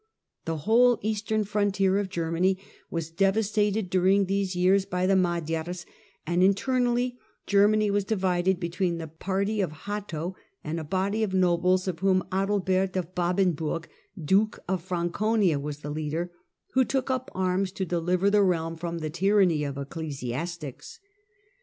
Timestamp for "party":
9.07-9.61